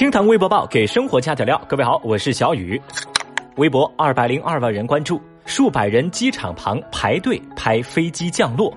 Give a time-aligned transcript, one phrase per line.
[0.00, 2.80] 听堂微博报给生活加点料，各位好，我是小雨。
[3.56, 8.72] 微博二百零二万人关注，数百人机场旁排队拍飞机降落。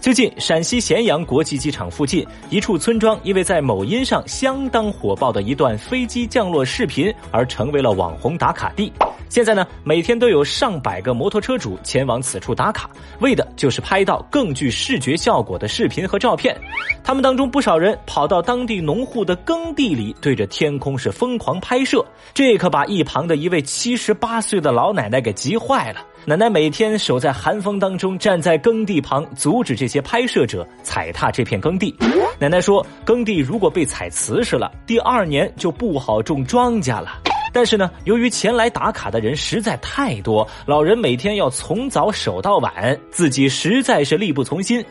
[0.00, 8.90] 最近，陕西咸阳国际机场附近一处村庄，因为在某音上相当火爆的一段飞机降落视频，而成为了网红打卡地。
[9.28, 12.88] 现在呢，每天都有上百个摩托车主前往此处打卡，
[13.20, 16.56] 为的就是拍到更具视觉效果的视频和照片。
[17.02, 26.00] 他们当中不少人跑到当地农户的耕地里，对着天空是疯狂拍摄，这可把一旁的一位七十八岁的老奶奶给急坏了。
[26.26, 31.94] 奶奶每天守在寒风当中，站在耕地旁，阻止这些拍摄者踩踏这片耕地。
[32.38, 37.20] 奶奶说，耕地如果被踩瓷实了，第二年就不好种庄稼了。
[37.54, 44.84] 但是呢，由于前来打卡的人实在太多，老人每天要从早守到晚，自己实在是力不从心。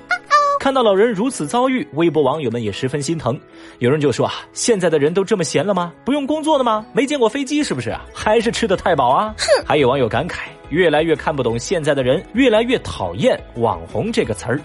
[0.61, 3.37] 看到老人如此遭遇，微博网友们也十分心疼。
[3.79, 5.91] 有人就说啊，现在的人都这么闲了吗？
[6.05, 6.85] 不用工作了吗？
[6.93, 8.05] 没见过飞机是不是啊？
[8.13, 9.35] 还是吃的太饱啊？
[9.65, 10.43] 还有网友感慨，
[10.73, 14.59] 越来越看不懂现在的人，越来越讨厌“网红”这个词儿。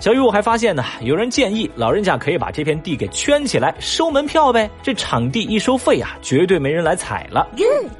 [0.00, 4.68] 小雨，我还发现呢，有人建议老人家可以把这片地给圈起来，收门票呗。
[4.82, 7.48] 这场地一收费啊，绝对没人来踩了。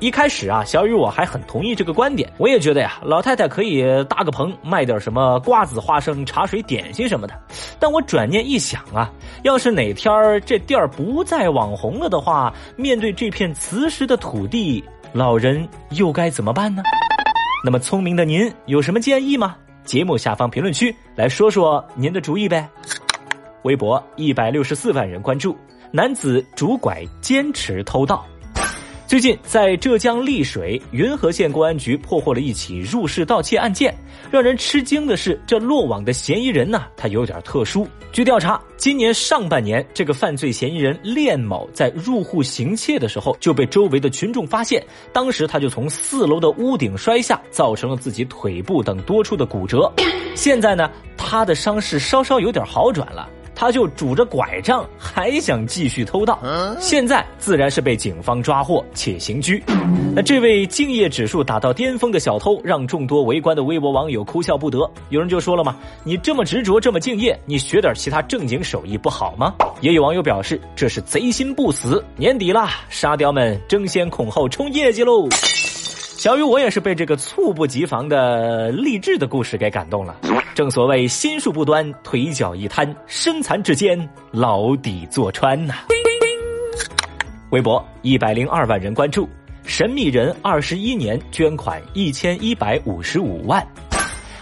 [0.00, 7.40] 一开始啊，小雨我还很同意这个观点，我也觉得呀，老太太可以搭个棚，卖点什么瓜子、花生、茶水、点心什么的。
[7.78, 9.08] 但我转念一想啊，
[9.44, 10.12] 要是哪天
[10.44, 16.82] 这店儿不再网红了的话，面对这片磁石的土地，老人又该怎么办呢？
[17.64, 19.56] 那么聪明的您有什么建议吗？
[19.84, 22.68] 节目下方评论区来说说您的主意呗。
[23.62, 25.56] 微博一百六十四万人关注，
[25.92, 28.26] 男子拄拐坚持偷盗。
[29.12, 33.94] 最近，在浙江丽水云和县公安局破获了一起入室盗窃案件。
[34.30, 37.86] 让人吃惊的是，这落网的嫌疑人呢，他有点特殊。
[38.10, 49.92] 据调查，今年上半年，这个犯罪嫌疑人练某在入户行窃的时候就被周围的群众发现，当时他就从四楼的屋顶摔下，造成了自己腿部等多处的骨折。
[50.34, 53.28] 现在呢，他的伤势稍稍有点好转了。
[53.62, 56.36] 他就拄着拐杖，还想继续偷盗，
[56.80, 59.62] 现在自然是被警方抓获且刑拘。
[60.16, 64.78] 那这位敬业指数达到巅峰的小偷，让众多围观的微博网友哭笑不得。
[65.10, 75.28] 有人就说了嘛：“你这么执着，这么敬业，你学点其他正经手艺不好吗？”也有网友表示：“这是贼心不死。”年底啦，沙雕们争先恐后冲业绩喽。
[76.16, 80.16] 小雨，我也是被这个猝不及防的励志的故事给感动了。
[80.54, 85.74] 正所谓心术不端，腿脚一瘫，身残志坚，牢底坐穿呐。
[87.50, 89.28] 微博一百零二万人关注，
[89.64, 93.66] 神秘人二十一年捐款一千一百五十五万。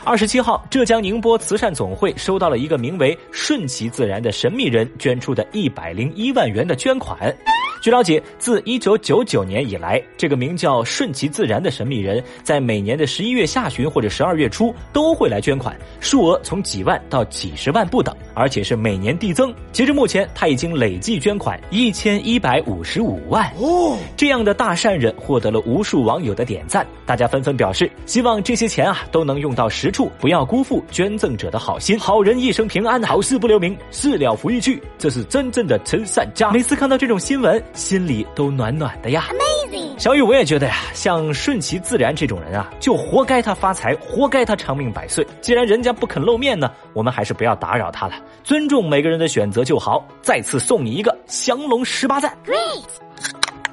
[0.04, 7.34] 二十七号，浙江宁波慈善总会收到了一个名为“顺其自然”的神秘人捐出的一百零一万元的捐款。
[7.80, 19.50] 据了解，自一九九九年以来，这个名叫“顺其自然”的神秘人，在每年的十一月下旬或者十二月初都会来捐款，数额从几万到几十万不等，而且是每年递增。
[19.72, 23.50] 截至目前，他已经累计捐款一千一百五十五万。
[23.58, 31.98] 哦，这样的大善人获得了无数网友的点赞，大家纷纷表示，希望这些钱啊都能用到实处，不要辜负捐赠者的好心。
[31.98, 36.50] 好人一生平安，好事不留名，事了拂衣去，这是真正的慈善家。
[36.50, 37.62] 每次看到这种新闻。
[37.72, 39.26] 心里都暖暖的呀。
[39.30, 45.26] Amazing，小雨我也觉得呀，像顺其自然这种人啊，就活该他发财，活该他长命百岁。
[45.40, 50.06] 既然人家不肯露面呢，我们还是不要打扰他了，尊重每个人的选择就好。
[50.22, 52.36] 再次送你一个降龙十八赞。
[52.46, 52.84] Great，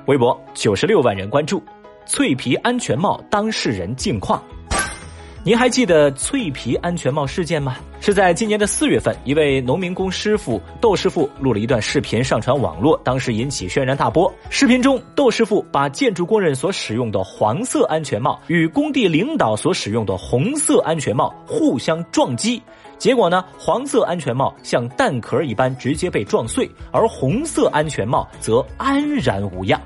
[0.06, 1.63] 微博九十六万人关注，
[2.06, 4.41] 脆皮安全帽当事人近况。
[5.44, 7.78] 您还记得脆皮安全帽事件吗？
[8.07, 14.34] 是在今年的四月份，一位农民工师傅窦师傅录了一段视频上传网络，当时引起轩然大波。
[14.50, 22.63] 视频中，窦师傅把建筑工人所使用的黄色安全帽与工地领导所使用的红色安全帽互相撞击，
[22.97, 29.81] 结果呢，黄色安全帽像蛋壳一般直接被撞碎，而红色安全帽则安然无恙。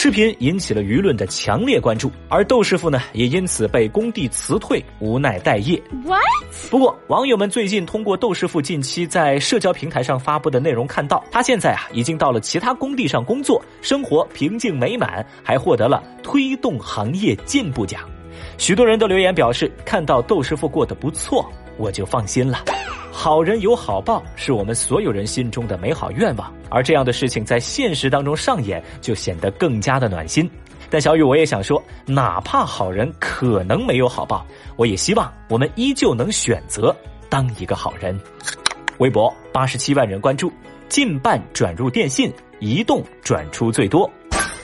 [0.00, 5.76] 视频引起了舆论的强烈关注，而窦师傅呢也因此被工地辞退，无奈待业。
[6.04, 6.22] What？
[6.70, 18.08] 不过网友们最近通过窦师傅近期在社交平台上发布的内容看到，他现在啊已经到了其他工地上工作，生活平静美满，还获得了推动行业进步奖。
[18.56, 22.64] 许多人都留言表示，看到窦师傅过得不错，我就放心了。
[23.10, 26.52] 好人有好报，是我们所有人心中的美好愿望。
[26.68, 30.48] 而这样的事情在现实当中上演，就显得更加的暖心。
[30.90, 34.46] 但小雨，我也想说，哪怕好人可能没有好报，
[34.76, 36.94] 我也希望我们依旧能选择
[37.28, 38.18] 当一个好人。
[38.98, 40.52] 微博八十七万人关注，
[40.88, 44.10] 近半转入电信，移动转出最多。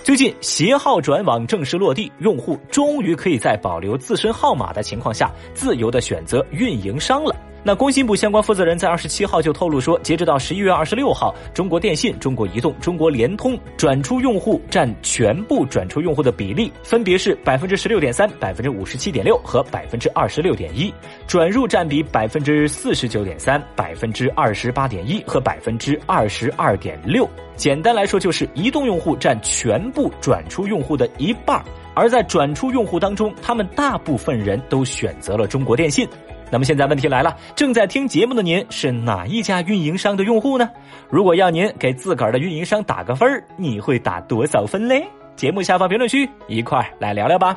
[0.04, 7.34] 最近，携号转网正式落地，用户终于可以在保留自身号码的情况下，自由的选择运营商了。
[7.66, 20.92] 那工信部相关负责人在二十七号就透露说，截止到十一月二十六号，中国电信、中国移动、中国联通转出用户占全部转出用户的比例分别是百分之十六点三、百分之五十七点六和百分之二十六点一，
[21.26, 27.26] 转入占比百分之四十九点三、百分之二十八点一和百分之二十二点六。
[27.56, 31.64] 简单来说，就是移动用户占全部转出用户的一半，
[31.94, 36.06] 而在转出用户当中，他们大部分人都选择了中国电信。
[36.54, 40.70] 那么现在问题来了，正在听节目的您是哪一家运营商的用户呢？
[41.10, 45.04] 如果要您给自个儿的运营商打个分儿，你会打多少分嘞？
[45.34, 47.56] 节目下方评论区一块儿来聊聊吧。